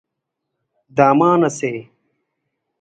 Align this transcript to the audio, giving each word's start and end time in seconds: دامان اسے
دامان 0.97 1.39
اسے 1.47 1.71